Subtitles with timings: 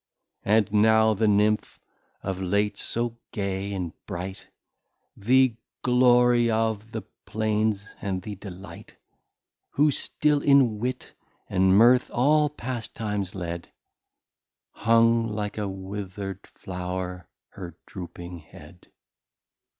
[0.43, 1.79] And now the Nymph
[2.23, 4.47] (of late so gay and bright,
[5.15, 8.95] The Glory of the Plains and the Delight,
[9.73, 11.13] Who still in Wit
[11.47, 13.69] and Mirth all Pastimes led)
[14.71, 18.87] Hung like a wither'd Flow'r her drooping Head.